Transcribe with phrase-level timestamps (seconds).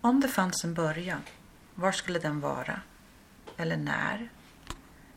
[0.00, 1.22] Om det fanns en början,
[1.74, 2.80] var skulle den vara?
[3.56, 4.28] Eller när?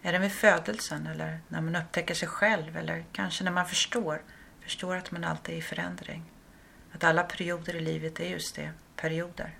[0.01, 4.21] Är den vid födelsen eller när man upptäcker sig själv eller kanske när man förstår,
[4.61, 6.23] förstår att man alltid är i förändring?
[6.91, 9.57] Att alla perioder i livet är just det, perioder.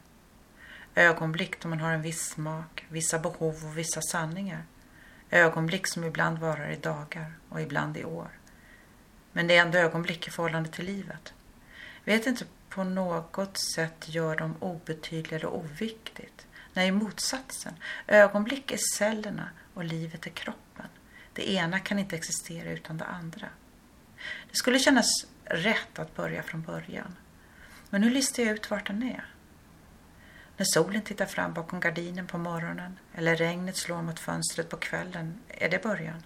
[0.95, 4.63] Ögonblick då man har en viss smak, vissa behov och vissa sanningar.
[5.29, 8.29] Ögonblick som ibland varar i dagar och ibland i år.
[9.31, 11.33] Men det är ändå ögonblick i förhållande till livet.
[12.03, 16.47] Vet inte på något sätt gör dem obetydliga eller oviktigt.
[16.73, 17.73] Nej, motsatsen.
[18.07, 20.85] Ögonblick är cellerna och livet är kroppen.
[21.33, 23.47] Det ena kan inte existera utan det andra.
[24.51, 27.15] Det skulle kännas rätt att börja från början.
[27.89, 29.25] Men nu listar jag ut vart den är.
[30.57, 35.41] När solen tittar fram bakom gardinen på morgonen eller regnet slår mot fönstret på kvällen
[35.47, 36.23] är det början.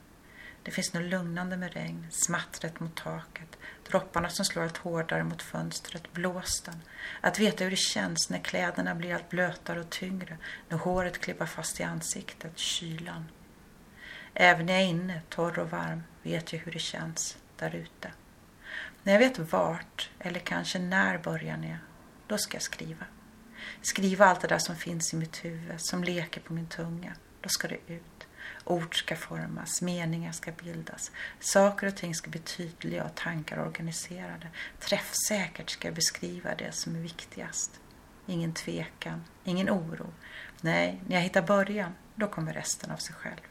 [0.65, 3.57] Det finns något lugnande med regn, smattret mot taket,
[3.89, 6.81] dropparna som slår allt hårdare mot fönstret, blåsten.
[7.21, 10.37] Att veta hur det känns när kläderna blir allt blötare och tyngre,
[10.69, 13.25] när håret klibbar fast i ansiktet, kylan.
[14.33, 18.11] Även när jag är inne, torr och varm, vet jag hur det känns där ute.
[19.03, 21.79] När jag vet vart, eller kanske när början är,
[22.27, 23.05] då ska jag skriva.
[23.81, 27.13] Skriva allt det där som finns i mitt huvud, som leker på min tunga.
[27.41, 28.27] Då ska det ut.
[28.63, 31.11] Ord ska formas, meningar ska bildas.
[31.39, 34.47] Saker och ting ska bli tydliga och tankar organiserade.
[34.79, 37.79] Träffsäkert ska jag beskriva det som är viktigast.
[38.25, 40.13] Ingen tvekan, ingen oro.
[40.61, 43.41] Nej, när jag hittar början, då kommer resten av sig själv.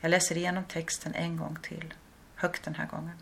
[0.00, 1.94] Jag läser igenom texten en gång till,
[2.34, 3.16] högt den här gången.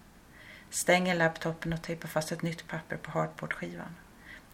[0.71, 3.97] Stänger laptopen och tejpar fast ett nytt papper på hardboardskivan.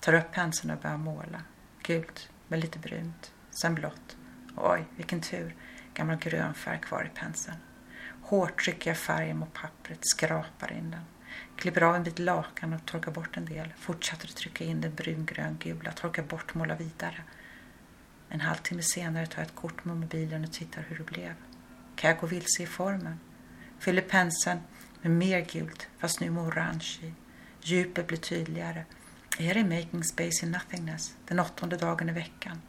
[0.01, 1.43] Tar upp penseln och börjar måla.
[1.83, 4.17] Gult med lite brunt, sen blått.
[4.61, 5.55] Oj, vilken tur.
[5.95, 7.57] Gammal grön färg kvar i penseln.
[8.23, 11.01] Hårt trycker jag färgen mot pappret, skrapar in den.
[11.57, 13.73] Klipper av en bit lakan och torkar bort en del.
[13.79, 17.23] Fortsätter att trycka in den brungrön-gula, torkar bort, måla vidare.
[18.29, 21.35] En halvtimme senare tar jag ett kort med mobilen och tittar hur det blev.
[21.97, 23.21] Kan jag gå vilse i formen?
[23.79, 24.61] Fyller penseln
[25.03, 27.13] med mer gult, fast nu med orange i.
[27.63, 28.85] Djupet blir tydligare.
[29.39, 32.61] Är det Making Space in Nothingness, den åttonde dagen i veckan?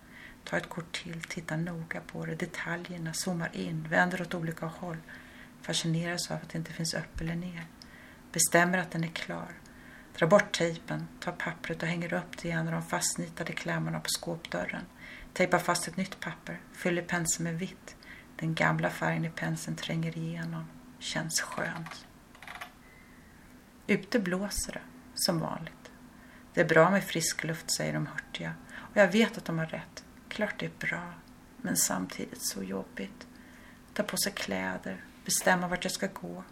[0.50, 4.98] Tar ett kort till, tittar noga på det, detaljerna, zoomar in, vänder åt olika håll.
[5.62, 7.66] Fascineras av att det inte finns upp eller ner.
[8.32, 9.54] Bestämmer att den är klar.
[10.18, 14.00] Drar bort tejpen, tar pappret och hänger upp det i en av de fastnitade klämmorna
[14.00, 14.86] på skåpdörren.
[15.34, 17.96] Tejpar fast ett nytt papper, fyller penseln med vitt.
[18.36, 20.66] Den gamla färgen i penseln tränger igenom.
[21.00, 22.06] Känns skönt.
[23.88, 24.82] Ute blåser det,
[25.16, 25.92] som vanligt.
[26.54, 28.54] Det är bra med frisk luft, säger de hurtiga.
[28.76, 30.04] Och jag vet att de har rätt.
[30.30, 31.14] Klart det är bra,
[31.62, 33.28] men samtidigt så jobbigt.
[33.94, 36.44] Ta på sig kläder, bestämma vart jag ska gå.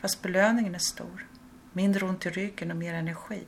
[0.00, 1.26] Fast belöningen är stor.
[1.72, 3.46] Mindre ont i ryggen och mer energi.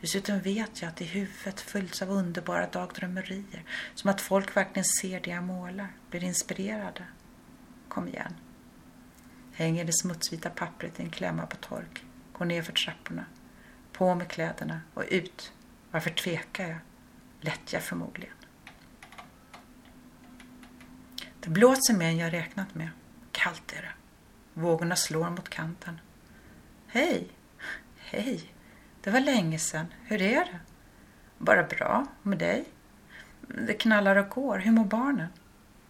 [0.00, 3.64] Dessutom vet jag att i huvudet fylls av underbara dagdrömmerier.
[3.94, 7.04] Som att folk verkligen ser det jag målar, blir inspirerade.
[7.88, 8.34] Kom igen.
[9.52, 12.04] Hänger det smutsvita pappret i en klämma på tork.
[12.32, 13.24] Går ner för trapporna.
[13.92, 15.52] På med kläderna och ut.
[15.90, 16.78] Varför tvekar jag?
[17.40, 18.37] Lättja förmodligen.
[21.48, 22.88] Det blåser mer än jag räknat med.
[23.32, 23.92] Kallt är det.
[24.60, 26.00] Vågorna slår mot kanten.
[26.86, 27.28] Hej!
[27.96, 28.52] Hej!
[29.00, 29.86] Det var länge sedan.
[30.04, 30.58] Hur är det?
[31.38, 32.06] Bara bra.
[32.22, 32.64] Med dig?
[33.66, 34.58] Det knallar och går.
[34.58, 35.26] Hur mår barnen?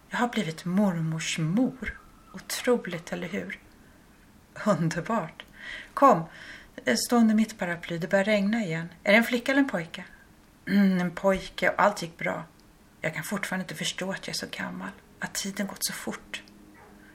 [0.09, 1.99] Jag har blivit mormors mor.
[2.33, 3.59] Otroligt, eller hur?
[4.65, 5.45] Underbart.
[5.93, 6.23] Kom,
[6.95, 7.97] stå under mitt paraply.
[7.97, 8.89] Det börjar regna igen.
[9.03, 10.05] Är det en flicka eller en pojke?
[10.67, 12.43] Mm, en pojke och allt gick bra.
[13.01, 14.89] Jag kan fortfarande inte förstå att jag är så gammal.
[15.19, 16.43] Att tiden gått så fort.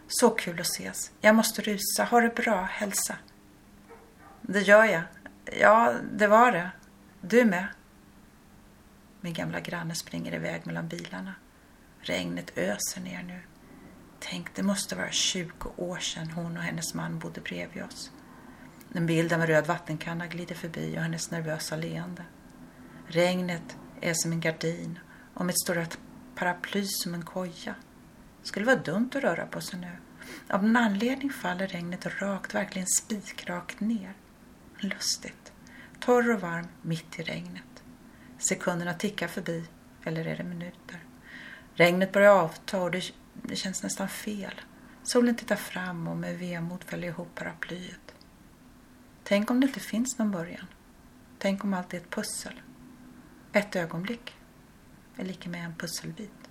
[0.08, 1.12] Så kul att ses.
[1.20, 2.04] Jag måste rusa.
[2.04, 2.62] Ha det bra.
[2.62, 3.16] Hälsa.
[4.42, 5.02] Det gör jag.
[5.60, 6.70] Ja, det var det.
[7.20, 7.66] Du med.
[9.20, 11.34] Min gamla granne springer iväg mellan bilarna.
[12.00, 13.40] Regnet öser ner nu.
[14.20, 18.10] Tänk, det måste vara 20 år sedan hon och hennes man bodde bredvid oss.
[18.92, 22.24] En bild av en röd vattenkanna glider förbi och hennes nervösa leende.
[23.06, 24.98] Regnet är som en gardin
[25.34, 25.86] och mitt stora
[26.34, 27.74] paraply som en koja.
[28.44, 29.90] Det Skulle vara dumt att röra på sig nu.
[30.48, 34.14] Av någon anledning faller regnet rakt, verkligen spikrakt ner.
[34.78, 35.52] Lustigt.
[36.00, 37.82] Torr och varm mitt i regnet.
[38.38, 39.64] Sekunderna tickar förbi,
[40.04, 41.04] eller är det minuter?
[41.74, 43.04] Regnet börjar avta och det,
[43.42, 44.60] det känns nästan fel.
[45.02, 48.14] Solen tittar fram och med vemod fäller ihop paraplyet.
[49.22, 50.66] Tänk om det inte finns någon början.
[51.38, 52.60] Tänk om allt är ett pussel.
[53.52, 54.36] Ett ögonblick
[55.16, 56.43] är lika med en pusselbit.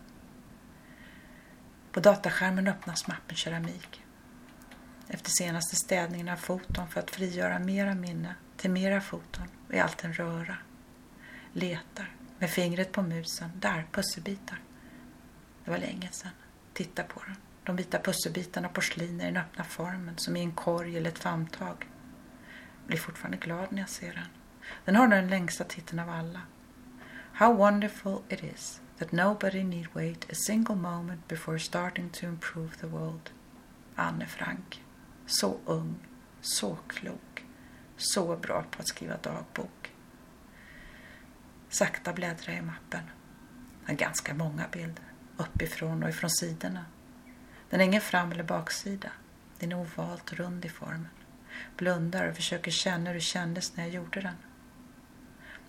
[1.93, 4.03] På dataskärmen öppnas mappen keramik.
[5.07, 10.03] Efter senaste städningen av foton för att frigöra mera minne till mera foton är allt
[10.03, 10.57] en röra.
[11.51, 13.51] Letar, Med fingret på musen.
[13.55, 14.59] Där, pusselbitar.
[15.65, 16.31] Det var länge sedan.
[16.73, 17.35] Titta på den.
[17.63, 21.19] De vita pusselbitarna och porslin i den öppna formen som i en korg eller ett
[21.19, 21.87] famntag.
[22.79, 24.27] Jag blir fortfarande glad när jag ser den.
[24.85, 26.41] Den har den längsta titeln av alla.
[27.33, 32.77] How wonderful it is that nobody need wait a single moment before starting to improve
[32.77, 33.31] the world.
[33.95, 34.81] Anne Frank.
[35.25, 35.95] Så ung,
[36.41, 37.45] så klok,
[37.97, 39.91] så bra på att skriva dagbok.
[41.69, 43.03] Sakta bläddrar jag i mappen.
[43.79, 45.05] Den har ganska många bilder,
[45.37, 46.85] uppifrån och ifrån sidorna.
[47.69, 49.11] Den har ingen fram eller baksida.
[49.59, 51.07] Den är ovalt rund i formen.
[51.77, 54.35] Blundar och försöker känna hur det kändes när jag gjorde den.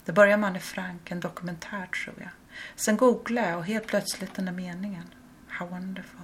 [0.04, 2.30] Det börjar med Anne Frank, en dokumentär tror jag.
[2.76, 5.04] Sen googlade jag och helt plötsligt den där meningen.
[5.48, 6.20] How wonderful.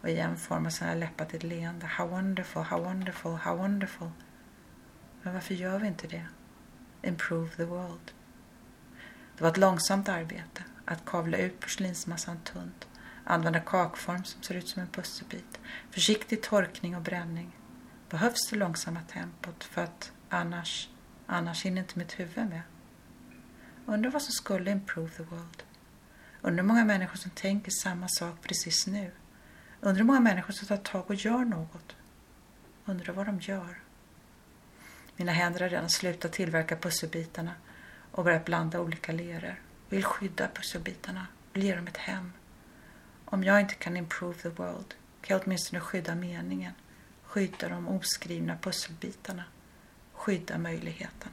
[0.00, 1.86] Och igen formar sina läppar till ett leende.
[1.86, 4.10] How wonderful, how wonderful, how wonderful.
[5.22, 6.26] Men varför gör vi inte det?
[7.02, 8.12] Improve the world.
[9.36, 12.88] Det var ett långsamt arbete att kavla ut porslinsmassan tunt,
[13.24, 15.60] använda kakform som ser ut som en pusselbit,
[15.90, 17.56] försiktig torkning och bränning.
[18.10, 20.88] Behövs det långsamma tempot för att annars,
[21.26, 22.62] annars hinner inte mitt huvud med.
[23.86, 25.62] Undrar vad som skulle improve the world.
[26.40, 29.10] Undrar hur många människor som tänker samma sak precis nu.
[29.80, 31.96] Undrar hur många människor som tar tag och gör något.
[32.84, 33.78] Undrar vad de gör.
[35.16, 37.52] Mina händer har redan slutat tillverka pusselbitarna
[38.10, 39.60] och börjat blanda olika leror.
[39.88, 42.32] Vill skydda pusselbitarna, vill ge dem ett hem.
[43.24, 46.72] Om jag inte kan improve the world kan jag åtminstone skydda meningen,
[47.22, 49.44] skydda de oskrivna pusselbitarna,
[50.12, 51.30] skydda möjligheten.